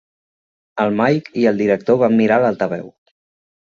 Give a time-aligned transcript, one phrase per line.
[0.85, 2.95] El Mike i el director van mirar a l'altaveu.